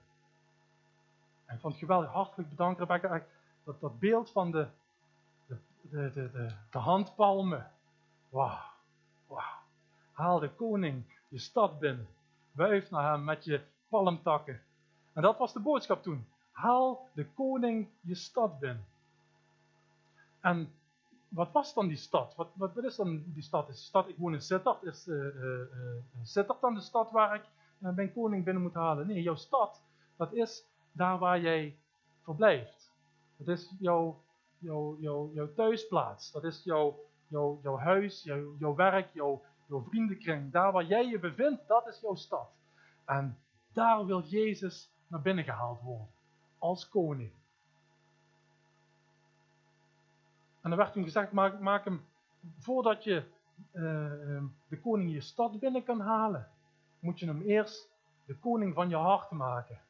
[1.45, 3.23] En ik vond het geweldig hartelijk bedankt, Rebecca.
[3.65, 4.69] Dat, dat beeld van de,
[5.47, 5.57] de,
[5.91, 7.71] de, de, de handpalmen.
[8.29, 8.59] Wauw,
[9.27, 9.63] wauw.
[10.13, 12.09] Haal de koning je stad binnen.
[12.53, 14.63] Wuif naar hem met je palmtakken.
[15.13, 16.27] En dat was de boodschap toen.
[16.51, 18.85] Haal de koning je stad binnen.
[20.41, 20.73] En
[21.35, 22.35] wat was dan die stad?
[22.37, 23.69] Wat, wat, is dan die stad?
[23.69, 25.61] Is de stad, ik woon in Sittard, is uh, uh,
[26.23, 27.43] Sittard dan de stad waar ik
[27.79, 29.07] mijn koning binnen moet halen?
[29.07, 29.83] Nee, jouw stad,
[30.17, 31.79] dat is daar waar jij
[32.23, 32.93] verblijft.
[33.37, 34.23] Dat is jouw,
[34.59, 36.33] jouw, jouw, jouw thuisplaats.
[36.33, 40.53] Dat is jouw, jouw, jouw huis, jouw, jouw werk, jouw, jouw vriendenkring.
[40.53, 42.51] Daar waar jij je bevindt, dat is jouw stad.
[43.05, 43.39] En
[43.73, 46.09] daar wil Jezus naar binnen gehaald worden.
[46.59, 47.31] Als koning.
[50.65, 52.05] En er werd toen gezegd, maak, hem,
[52.59, 53.25] voordat je
[53.73, 56.49] uh, de koning je stad binnen kan halen,
[56.99, 57.91] moet je hem eerst
[58.27, 59.81] de koning van je hart maken.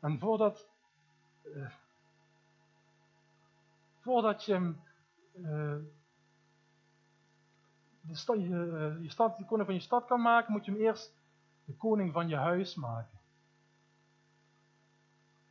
[0.00, 0.68] En voordat,
[1.44, 1.70] uh,
[4.00, 4.80] voordat je hem
[5.34, 5.76] uh,
[8.00, 10.80] de, stad, je, je stad, de koning van je stad kan maken, moet je hem
[10.80, 11.16] eerst
[11.64, 13.18] de koning van je huis maken.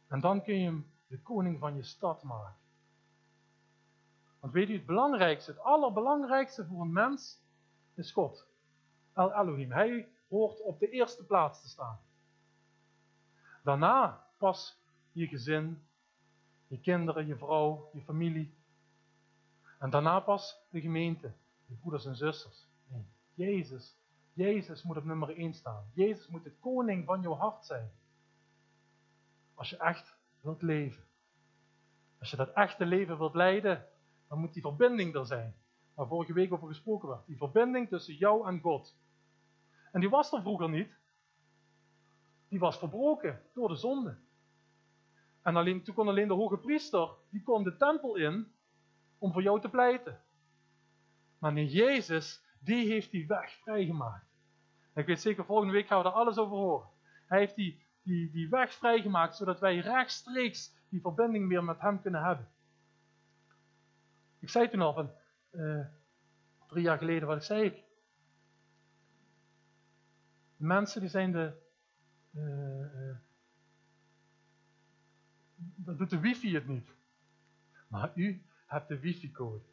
[0.08, 2.64] En dan kun je hem de koning van je stad maken.
[4.45, 7.41] Want weet u, het belangrijkste, het allerbelangrijkste voor een mens
[7.93, 8.47] is God.
[9.13, 9.71] El Elohim.
[9.71, 11.99] Hij hoort op de eerste plaats te staan.
[13.63, 14.79] Daarna pas
[15.12, 15.88] je gezin,
[16.67, 18.55] je kinderen, je vrouw, je familie.
[19.79, 21.34] En daarna pas de gemeente,
[21.65, 22.67] je broeders en zusters.
[22.88, 23.97] Nee, Jezus.
[24.34, 25.91] Jezus moet op nummer 1 staan.
[25.93, 27.91] Jezus moet de koning van jouw hart zijn.
[29.53, 31.03] Als je echt wilt leven.
[32.19, 33.89] Als je dat echte leven wilt leiden,
[34.28, 35.56] dan moet die verbinding er zijn.
[35.94, 37.26] Waar vorige week over gesproken werd.
[37.26, 38.98] Die verbinding tussen jou en God.
[39.92, 40.98] En die was er vroeger niet.
[42.48, 44.18] Die was verbroken door de zonde.
[45.42, 48.52] En alleen, toen kon alleen de hoge priester, die kon de tempel in
[49.18, 50.22] om voor jou te pleiten.
[51.40, 54.26] Maar nee, Jezus, die heeft die weg vrijgemaakt.
[54.94, 56.88] En ik weet zeker, volgende week gaan we daar alles over horen.
[57.28, 62.02] Hij heeft die, die, die weg vrijgemaakt, zodat wij rechtstreeks die verbinding weer met hem
[62.02, 62.48] kunnen hebben.
[64.45, 65.12] Ik zei toen al van,
[65.51, 65.86] uh,
[66.67, 67.84] drie jaar geleden, wat ik zei
[70.58, 71.53] mensen die zijn de,
[72.36, 73.15] uh,
[75.75, 76.89] dat doet de wifi het niet.
[77.88, 79.63] Maar u hebt de wifi-code.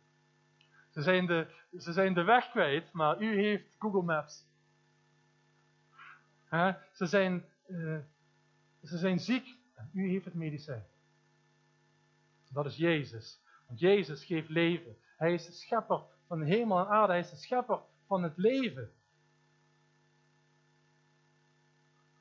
[0.91, 1.47] Ze zijn, de,
[1.79, 4.47] ze zijn de weg kwijt, maar u heeft Google Maps.
[6.93, 7.45] Ze, zijn,
[8.83, 10.87] ze zijn ziek en u heeft het medicijn.
[12.49, 13.42] Dat is Jezus.
[13.75, 14.97] Jezus geeft leven.
[15.17, 17.13] Hij is de schepper van hemel en aarde.
[17.13, 18.93] Hij is de schepper van het leven.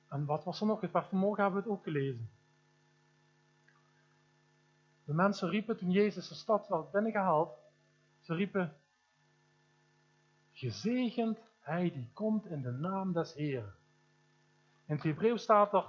[0.10, 0.80] En wat was er nog?
[0.92, 2.30] Vanmorgen hebben we het ook gelezen.
[5.04, 7.58] De mensen riepen toen Jezus de stad werd binnengehaald.
[8.20, 8.76] Ze riepen,
[10.52, 13.76] gezegend hij die komt in de naam des Heeren.
[14.86, 15.86] In het Hebreeuws staat er,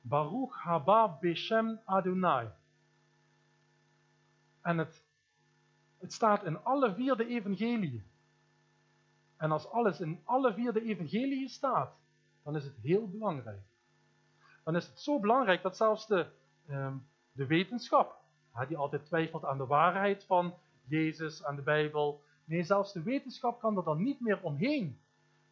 [0.00, 2.48] Baruch haba beshem Adonai.
[4.68, 5.04] En het,
[5.98, 8.04] het staat in alle vier de evangeliën.
[9.36, 11.96] En als alles in alle vier de evangeliën staat,
[12.42, 13.62] dan is het heel belangrijk.
[14.64, 16.26] Dan is het zo belangrijk dat zelfs de,
[16.70, 18.16] um, de wetenschap,
[18.68, 20.54] die altijd twijfelt aan de waarheid van
[20.84, 25.00] Jezus en de Bijbel, nee, zelfs de wetenschap kan er dan niet meer omheen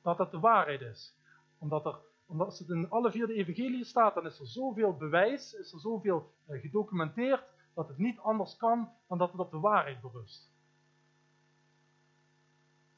[0.02, 1.14] dat dat de waarheid is.
[1.58, 5.54] Omdat, er, omdat het in alle vier de evangeliën staat, dan is er zoveel bewijs,
[5.54, 9.58] is er zoveel uh, gedocumenteerd, dat het niet anders kan dan dat het op de
[9.58, 10.50] waarheid berust.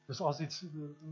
[0.05, 0.65] Dus als iets,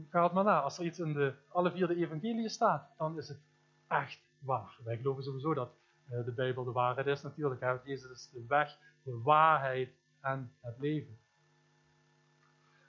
[0.10, 3.17] ga het maar na, als er iets in de, alle vier de evangeliën staat, dan
[3.17, 3.39] is het
[3.88, 4.77] echt waar.
[4.84, 5.71] Wij geloven sowieso dat
[6.10, 7.82] uh, de Bijbel de waarheid is natuurlijk.
[7.86, 9.89] Jezus is de weg, de waarheid
[10.21, 11.19] en het leven.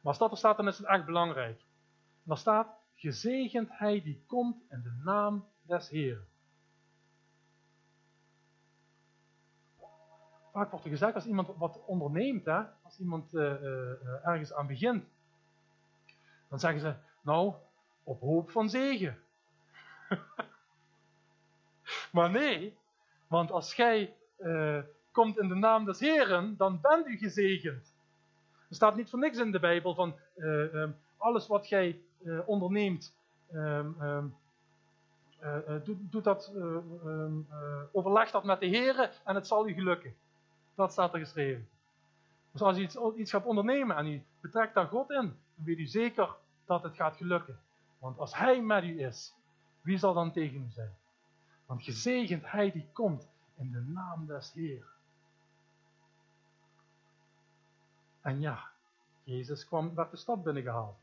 [0.02, 1.60] Maar als dat er staat, dan is het echt belangrijk.
[2.24, 6.26] En er staat, gezegend hij die komt in de naam des Heeren.
[10.52, 14.66] Vaak wordt er gezegd als iemand wat onderneemt, hè, als iemand uh, uh, ergens aan
[14.66, 15.04] begint,
[16.48, 17.54] dan zeggen ze, nou,
[18.02, 19.18] op hoop van zegen.
[22.12, 22.76] maar nee,
[23.26, 23.78] want als
[24.38, 24.78] uh,
[25.12, 27.94] komt in de naam des Heren, dan bent u gezegend.
[28.68, 31.70] Er staat niet voor niks in de Bijbel van um, alles wat
[32.22, 33.14] uh, onderneemt,
[33.52, 34.36] um,
[36.22, 36.52] dat,
[37.92, 40.14] overleg dat met de Heren en het zal u gelukken.
[40.78, 41.68] Dat staat er geschreven.
[42.50, 45.78] Dus als u iets, iets gaat ondernemen en u betrekt daar God in, dan weet
[45.78, 47.60] u zeker dat het gaat gelukken.
[47.98, 49.34] Want als Hij met u is,
[49.80, 50.94] wie zal dan tegen u zijn?
[51.66, 54.86] Want gezegend Hij die komt in de naam des Heer.
[58.20, 58.70] En ja,
[59.22, 60.96] Jezus kwam, werd de stad binnengehaald.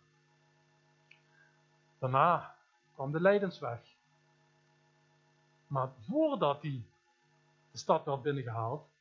[2.00, 2.56] Daarna
[2.94, 3.80] kwam de lijdensweg.
[5.68, 6.84] Maar voordat hij
[7.72, 8.94] de stad werd binnengehaald,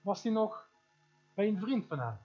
[0.00, 0.68] was hij nog
[1.34, 2.18] bij een vriend van hem.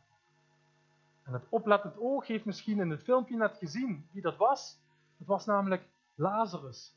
[1.24, 4.78] En het oplettend oog heeft misschien in het filmpje net gezien wie dat was.
[5.18, 6.94] Het was namelijk Lazarus.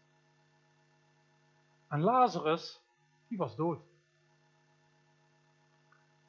[1.88, 2.80] En Lazarus,
[3.28, 3.80] die was dood.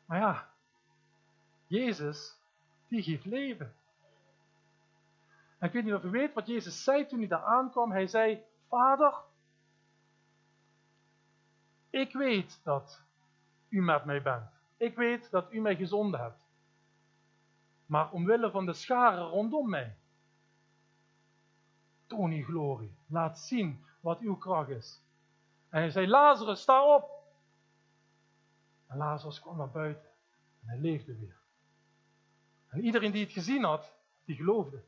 [0.06, 0.50] Maar ja,
[1.68, 2.38] Jezus,
[2.88, 3.74] die geeft leven.
[5.58, 7.92] En ik weet niet of u weet wat Jezus zei toen hij daar aankwam.
[7.92, 9.14] Hij zei, Vader,
[11.90, 13.02] ik weet dat
[13.70, 14.50] u met mij bent.
[14.78, 16.40] Ik weet dat u mij gezonden hebt.
[17.86, 19.98] Maar omwille van de scharen rondom mij,
[22.08, 22.96] toon uw glorie.
[23.08, 25.02] Laat zien wat uw kracht is.
[25.70, 27.10] En hij zei, Lazarus, sta op.
[28.88, 30.10] En Lazarus kwam naar buiten.
[30.62, 31.38] En hij leefde weer.
[32.68, 33.94] En iedereen die het gezien had,
[34.26, 34.84] die geloofde.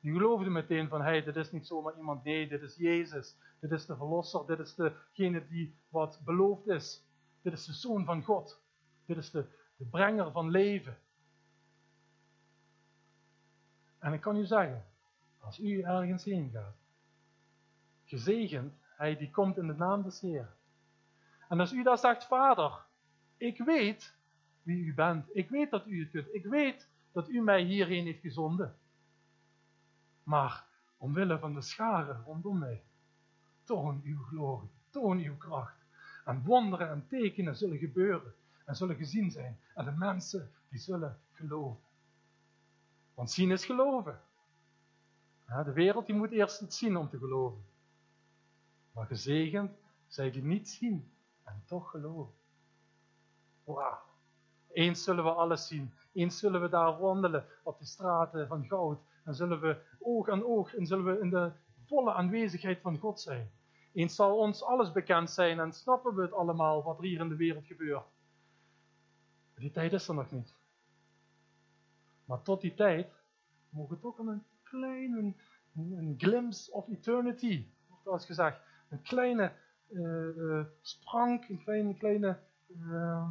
[0.00, 3.36] Die geloofde meteen van, hey, dit is niet zomaar iemand, nee, dit is Jezus.
[3.60, 7.04] Dit is de Verlosser, dit is degene die wat beloofd is.
[7.42, 8.60] Dit is de Zoon van God.
[9.04, 10.98] Dit is de, de brenger van leven.
[13.98, 14.84] En ik kan u zeggen,
[15.38, 16.76] als u ergens heen gaat,
[18.04, 20.54] gezegend, hij die komt in de naam des Heer.
[21.48, 22.84] En als u daar zegt, Vader,
[23.36, 24.14] ik weet
[24.62, 25.36] wie u bent.
[25.36, 26.34] Ik weet dat u het kunt.
[26.34, 28.76] Ik weet dat u mij hierheen heeft gezonden.
[30.22, 30.64] Maar
[30.96, 32.82] omwille van de scharen rondom mij,
[33.62, 35.81] toon uw glorie, toon uw kracht.
[36.24, 39.58] En wonderen en tekenen zullen gebeuren en zullen gezien zijn.
[39.74, 41.80] En de mensen die zullen geloven.
[43.14, 44.20] Want zien is geloven.
[45.46, 47.64] de wereld die moet eerst het zien om te geloven.
[48.92, 49.70] Maar gezegend
[50.06, 52.34] zij die niet zien en toch geloven.
[53.64, 53.98] Wauw.
[54.72, 55.92] Eens zullen we alles zien.
[56.12, 59.00] Eens zullen we daar wandelen op de straten van goud.
[59.24, 61.52] En zullen we oog aan oog en zullen we in de
[61.86, 63.50] volle aanwezigheid van God zijn.
[63.92, 67.28] Eens zal ons alles bekend zijn en snappen we het allemaal wat er hier in
[67.28, 68.04] de wereld gebeurt.
[69.54, 70.54] Die tijd is er nog niet.
[72.24, 73.12] Maar tot die tijd
[73.68, 75.34] mogen we toch een kleine
[75.74, 78.60] een, glimpse of eternity, wordt als gezegd.
[78.88, 79.52] Een kleine
[79.90, 82.38] uh, sprank, een kleine, kleine
[82.80, 83.28] uh,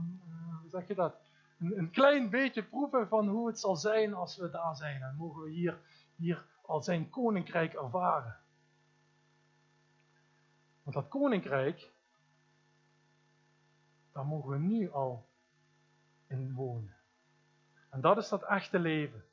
[0.62, 1.15] hoe zeg je dat?
[1.60, 5.02] Een, een, klein beetje proeven van hoe het zal zijn als we daar zijn.
[5.02, 5.80] En mogen we hier,
[6.15, 8.40] hier al zijn koninkrijk ervaren.
[10.84, 11.91] Want dat koninkrijk,
[14.12, 15.30] daar mogen we nu al
[16.28, 16.96] in wonen.
[17.89, 19.24] En dat is dat echte leven.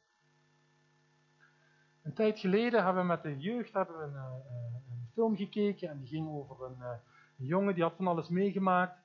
[2.02, 4.34] Een tijd geleden hebben we met de jeugd hebben we een, eh,
[4.90, 6.98] een film gekeken en die ging over een, eh,
[7.36, 8.98] jongen die had van alles meegemaakt.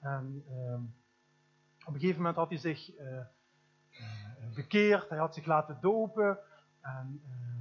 [0.00, 0.82] En ehm,
[1.86, 3.24] op een gegeven moment had hij zich uh,
[4.54, 6.38] bekeerd, hij had zich laten dopen
[6.80, 7.54] en ehm,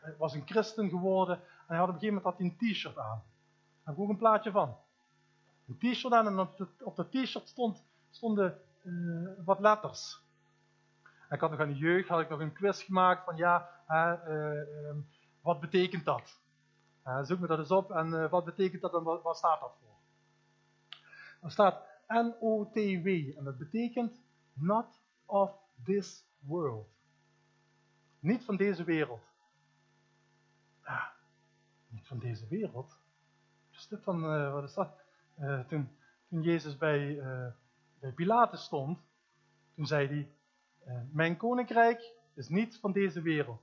[0.00, 1.40] hij was een christen geworden.
[1.66, 3.22] En hij had op een gegeven moment had hij een t-shirt aan.
[3.22, 4.76] Daar heb ik ook een plaatje van.
[5.66, 6.38] Een t-shirt aan en
[6.84, 8.60] op dat t-shirt stond, stonden
[9.44, 10.24] wat letters.
[11.30, 14.94] Ik had nog aan de jeugd had ik nog een quiz gemaakt van ja, uh,
[15.40, 16.40] wat betekent dat?
[17.06, 19.76] Uh, zoek me dat eens op en wat betekent dat en wat, wat, staat dat
[19.80, 19.94] voor?
[21.42, 24.20] Er staat N-O-T-W en dat betekent
[24.52, 25.50] not of
[25.84, 26.88] this world.
[28.18, 29.22] Niet van deze wereld.
[32.06, 32.98] Van deze wereld.
[33.70, 34.90] Dus dit van, wat is dat?
[35.68, 35.88] toen,
[36.28, 37.22] toen Jezus bij,
[38.00, 38.98] bij Pilatus stond,
[39.74, 40.30] toen zei hij,
[40.86, 43.60] eh, mijn koninkrijk is niet van deze wereld.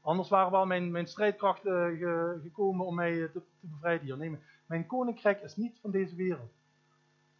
[0.00, 1.96] Anders waren wel mijn, mijn strijdkrachten
[2.42, 4.16] gekomen om mij te, te bevrijden hier.
[4.16, 6.52] Nee, mijn koninkrijk is niet van deze wereld.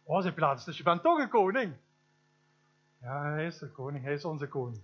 [0.03, 1.73] Oh, zei Pilatus, dus je bent toch een koning?
[3.01, 4.81] Ja, hij is een koning, hij is onze koning.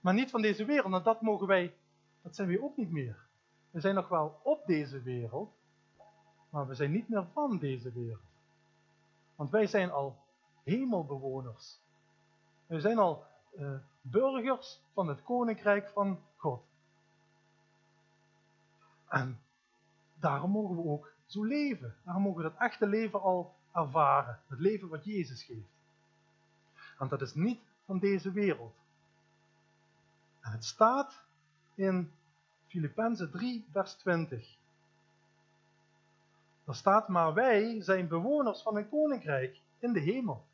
[0.00, 1.74] Maar niet van deze wereld, en dat mogen wij,
[2.22, 3.16] dat zijn wij ook niet meer.
[3.70, 5.54] We zijn nog wel op deze wereld,
[6.50, 8.30] maar we zijn niet meer van deze wereld.
[9.34, 10.24] Want wij zijn al
[10.62, 11.80] hemelbewoners.
[12.66, 13.26] We zijn al
[13.58, 16.62] uh, burgers van het koninkrijk van God.
[19.08, 19.40] En
[20.14, 21.96] daarom mogen we ook zo leven.
[22.04, 24.40] Daarom mogen we dat echte leven al ervaren.
[24.46, 25.70] Het leven wat Jezus geeft.
[26.98, 28.74] Want dat is niet van deze wereld.
[30.40, 31.22] En het staat
[31.74, 32.12] in
[32.66, 34.56] Filippenzen 3, vers 20.
[36.64, 40.44] Er staat, maar wij zijn bewoners van een koninkrijk in de hemel.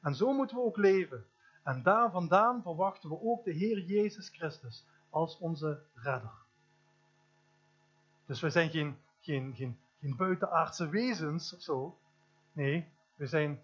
[0.00, 1.26] En zo moeten we ook leven.
[1.62, 6.32] En daar vandaan verwachten we ook de Heer Jezus Christus als onze redder.
[8.26, 11.98] Dus we zijn geen, geen, geen, geen buitenaardse wezens of zo.
[12.52, 13.62] Nee, we zijn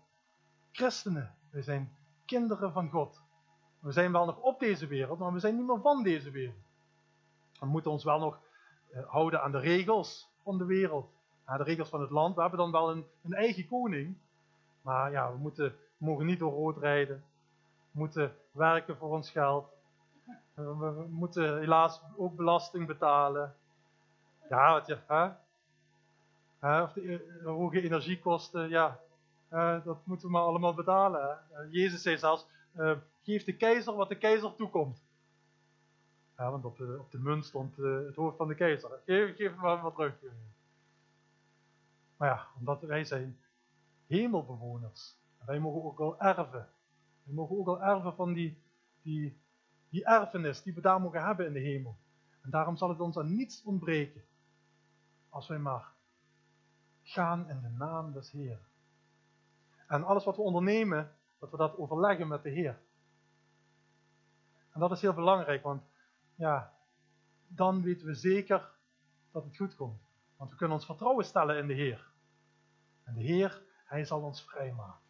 [0.72, 1.34] christenen.
[1.50, 3.22] We zijn kinderen van God.
[3.84, 6.56] We zijn wel nog op deze wereld, maar we zijn niet meer van deze wereld.
[7.60, 8.38] We moeten ons wel nog
[8.92, 11.10] uh, houden aan de regels van de wereld.
[11.44, 12.34] Aan de regels van het land.
[12.34, 14.16] We hebben dan wel een, een eigen koning.
[14.82, 17.24] Maar ja, we, moeten, mogen niet door rood rijden.
[17.90, 19.66] We moeten werken voor ons geld.
[20.54, 23.54] We, moeten helaas ook belasting betalen.
[24.48, 25.28] Ja, wat je, hè?
[26.58, 29.00] Hè, Of eh, hoge energiekosten, ja.
[29.48, 31.20] Eh, dat moeten we maar allemaal betalen.
[31.20, 31.62] Hè?
[31.62, 32.92] Eh, Jezus zei zelfs, eh,
[33.24, 35.02] geef de keizer wat de keizer toekomt.
[36.36, 39.00] Ja, want op de, op de munt stond eh, het hoofd van de keizer.
[39.04, 40.14] Geef, geef maar wat terug.
[42.16, 43.38] Maar ja, omdat wij zijn
[44.06, 45.16] hemelbewoners.
[45.44, 46.68] Wij mogen ook wel erven.
[47.22, 48.58] Wij mogen ook wel erven van die,
[49.02, 49.36] die,
[49.88, 51.96] die erfenis die we daar mogen hebben in de hemel.
[52.42, 54.22] En daarom zal het ons aan niets ontbreken.
[55.28, 55.92] Als wij maar
[57.02, 58.66] gaan in de naam des Heeren.
[59.86, 62.78] En alles wat we ondernemen, dat we dat overleggen met de Heer.
[64.74, 65.82] En dat is heel belangrijk, want
[66.34, 66.72] ja,
[67.46, 68.70] dan weten we zeker
[69.32, 70.02] dat het goed komt.
[70.36, 72.12] Want we kunnen ons vertrouwen stellen in de Heer.
[73.04, 75.02] En de Heer, Hij zal ons vrijmaken.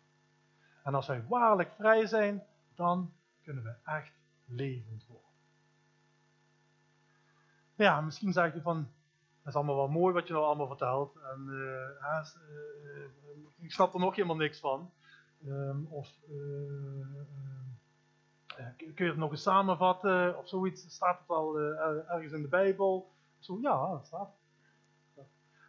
[0.82, 2.42] En als wij waarlijk vrij zijn,
[2.74, 3.12] dan
[3.42, 4.12] kunnen we echt
[4.44, 5.30] levend worden.
[7.74, 8.76] Ja, misschien zeg je van,
[9.38, 11.16] dat is allemaal wel mooi wat je nou allemaal vertelt.
[11.16, 13.10] En eh, eh, eh,
[13.58, 14.92] ik snap er nog helemaal niks van.
[15.46, 16.08] Ehm, of
[18.76, 20.94] kun je het nog eens samenvatten of zoiets?
[20.94, 23.12] Staat het al eh, er- ergens in de Bijbel?
[23.38, 24.30] Zo, ja, dat staat.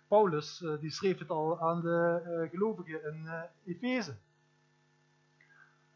[0.07, 4.15] Paulus eh, die schreef het al aan de eh, gelovigen in eh Efeze.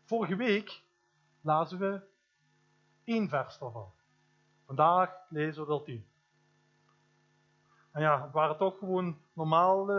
[0.06, 0.82] Vorige week
[1.42, 2.02] lazen we
[3.04, 3.92] één vers daarvan.
[4.66, 6.08] Vandaag lezen we er tien.
[7.92, 9.92] En ja, het waren toch gewoon normaal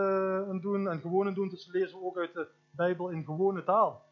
[0.49, 3.63] aan doen en gewoon aan doen, dus lezen we ook uit de Bijbel in gewone
[3.63, 4.10] taal.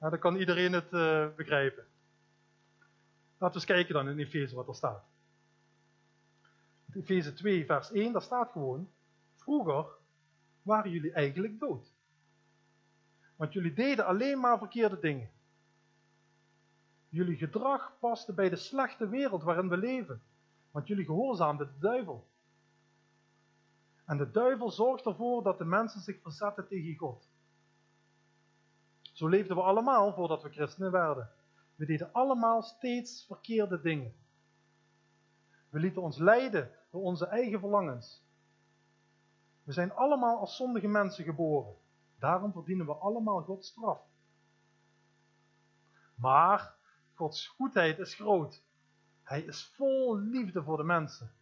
[0.00, 1.84] Ja, dan kan iedereen het eh, begrijpen.
[3.38, 5.04] Laten we eens kijken dan in Efeze wat er staat.
[6.92, 8.90] Efeze 2 vers 1, daar staat gewoon,
[9.36, 9.86] vroeger
[10.62, 11.92] waren jullie eigenlijk dood.
[13.36, 15.30] Want jullie deden alleen maar verkeerde dingen.
[17.08, 20.22] Jullie gedrag paste bij de slechte wereld waarin we leven.
[20.70, 22.28] Want jullie gehoorzaamden de duivel.
[24.04, 27.29] En de duivel zorgt ervoor dat de mensen zich verzetten tegen God.
[29.20, 31.30] Zo leefden we allemaal voordat we christenen werden.
[31.74, 34.14] We deden allemaal steeds verkeerde dingen.
[35.68, 38.24] We lieten ons leiden door onze eigen verlangens.
[39.62, 41.74] We zijn allemaal als zondige mensen geboren.
[42.18, 44.00] Daarom verdienen we allemaal Gods straf.
[46.14, 46.74] Maar
[47.14, 48.62] Gods goedheid is groot.
[49.22, 51.32] Hij is vol liefde voor de mensen.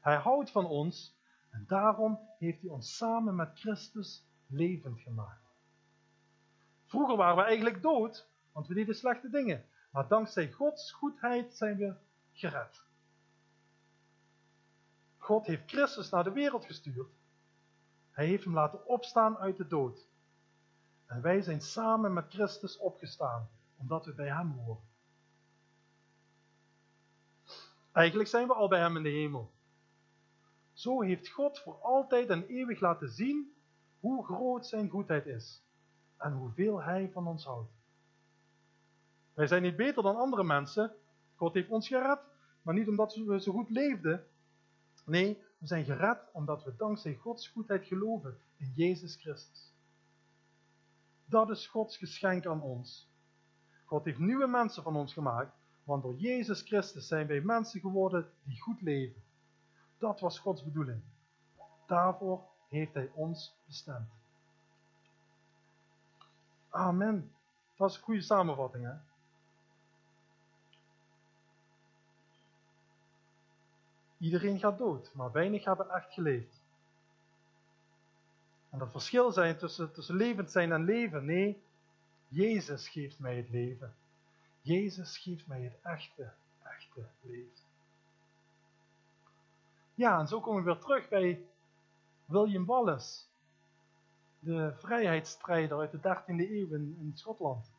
[0.00, 1.16] Hij houdt van ons
[1.50, 5.43] en daarom heeft hij ons samen met Christus levend gemaakt.
[6.94, 9.64] Vroeger waren we eigenlijk dood, want we deden slechte dingen.
[9.90, 11.94] Maar dankzij Gods goedheid zijn we
[12.32, 12.82] gered.
[15.16, 17.12] God heeft Christus naar de wereld gestuurd.
[18.10, 20.08] Hij heeft hem laten opstaan uit de dood.
[21.06, 24.82] En wij zijn samen met Christus opgestaan, omdat we bij hem horen.
[27.92, 29.52] Eigenlijk zijn we al bij hem in de hemel.
[30.72, 33.54] Zo heeft God voor altijd en eeuwig laten zien
[34.00, 35.63] hoe groot zijn goedheid is
[36.24, 37.72] en hoeveel hij van ons houdt.
[39.34, 40.92] Wij zijn niet beter dan andere mensen.
[41.34, 42.20] God heeft ons gered,
[42.62, 44.26] maar niet omdat we zo goed leefden.
[45.04, 49.72] Nee, we zijn gered omdat we dankzij Gods goedheid geloven in Jezus Christus.
[51.24, 53.12] Dat is Gods geschenk aan ons.
[53.84, 55.52] God heeft nieuwe mensen van ons gemaakt,
[55.82, 59.22] want door Jezus Christus zijn wij mensen geworden die goed leven.
[59.98, 61.02] Dat was Gods bedoeling.
[61.86, 64.23] Daarvoor heeft Hij ons bestemd.
[66.74, 67.32] Amen.
[67.76, 68.94] Dat is een goede samenvatting, hè?
[74.18, 76.62] Iedereen gaat dood, maar weinig hebben echt geleefd.
[78.70, 81.24] En dat verschil zijn tussen, tussen levend zijn en leven.
[81.24, 81.62] Nee,
[82.28, 83.94] Jezus geeft mij het leven.
[84.60, 87.62] Jezus geeft mij het echte, echte leven.
[89.94, 91.44] Ja, en zo komen we weer terug bij
[92.24, 93.24] William Wallace,
[94.44, 97.72] de vrijheidsstrijder uit de 13e eeuw in, Schotland.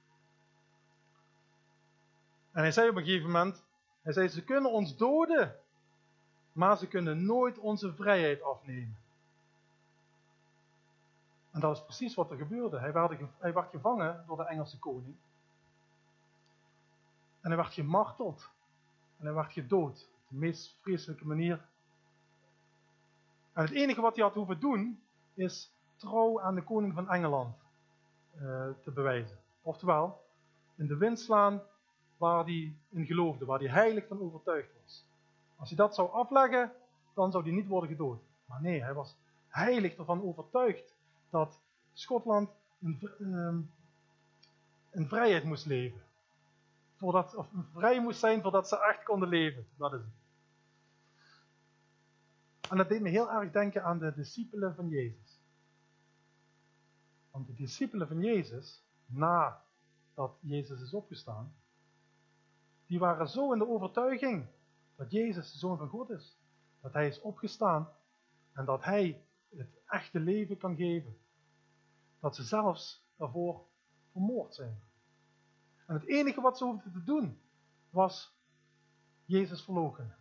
[2.51, 3.63] En hij zei op een gegeven moment,
[4.01, 5.55] hij zei, ze kunnen ons doden,
[6.51, 8.97] maar ze kunnen nooit onze vrijheid afnemen.
[11.51, 12.79] En dat is precies wat er gebeurde.
[12.79, 15.15] Hij werd, hij werd gevangen door de Engelse koning.
[17.41, 18.49] En hij werd gemarteld.
[19.17, 20.09] En hij werd gedood.
[20.13, 21.65] Op de meest vreselijke manier.
[23.53, 25.03] En het enige wat hij had hoeven doen,
[25.33, 27.55] is trouw aan de koning van Engeland
[28.35, 29.37] eh, te bewijzen.
[29.61, 30.21] Oftewel,
[30.75, 31.61] in de wind slaan
[32.17, 35.05] waar hij in geloofde, waar hij heilig van overtuigd was.
[35.55, 36.71] Als hij dat zou afleggen,
[37.13, 38.19] dan zou hij niet worden gedood.
[38.45, 39.15] Maar nee, hij was
[39.47, 40.95] heilig ervan overtuigd
[41.29, 41.59] dat
[41.93, 42.49] Schotland
[43.19, 43.59] ehm,
[44.91, 46.01] in vrijheid moest leven.
[46.95, 49.67] Voordat, of vrij moest zijn voordat ze echt konden leven.
[49.77, 50.23] Dat is het.
[52.69, 55.24] En dat deed me heel erg denken aan de discipelen van Jezus.
[57.35, 61.55] Want de discipelen van Jezus, nadat Jezus is opgestaan,
[62.85, 64.47] die waren zo in de overtuiging
[64.95, 66.37] dat Jezus de Zoon van God is.
[66.81, 67.89] Dat Hij is opgestaan
[68.53, 69.25] en dat Hij
[69.55, 71.17] het echte leven kan geven.
[72.19, 73.65] Dat ze zelfs daarvoor
[74.11, 74.81] vermoord zijn.
[75.85, 77.41] En het enige wat ze hoefden te doen,
[77.89, 78.35] was
[79.25, 80.17] Jezus verloochenen.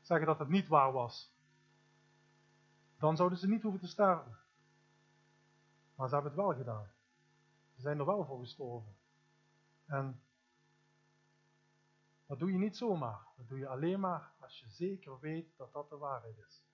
[0.00, 1.34] Zeggen dat het niet waar was.
[2.98, 4.38] Dan zouden ze niet hoeven te sterven.
[6.00, 6.90] Maar ze hebben het wel gedaan.
[7.74, 8.96] Ze zijn er wel voor gestorven.
[9.86, 10.22] En
[12.26, 13.26] dat doe je niet zomaar.
[13.36, 16.64] Dat doe je alleen maar als je zeker weet dat dat de waarheid is.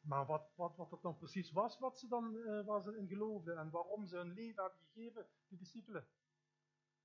[0.00, 3.08] Maar wat, wat, wat het dan precies was, wat ze dan, eh, waar ze in
[3.08, 6.06] geloofden en waarom ze hun leven hebben gegeven, die discipelen,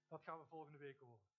[0.08, 1.33] dat gaan we volgende week horen.